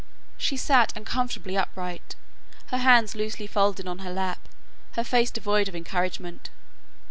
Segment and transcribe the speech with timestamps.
[0.35, 2.15] She sat uncomfortably upright,
[2.71, 4.39] her hands loosely folded on her lap,
[4.93, 6.49] her face devoid of encouragement.